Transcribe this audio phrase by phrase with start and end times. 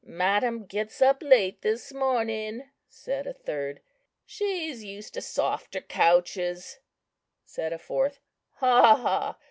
[0.03, 3.81] "Madam gets up late this morning," said a third.
[4.25, 6.79] "She's used to softer couches,"
[7.45, 8.19] said a fourth.
[8.55, 8.95] "Ha!
[8.95, 9.37] ha!